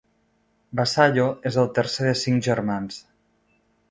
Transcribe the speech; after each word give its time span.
Vassallo 0.79 1.25
és 1.51 1.59
el 1.63 1.69
tercer 1.77 2.07
de 2.09 2.15
cinc 2.23 2.47
germans. 2.47 3.01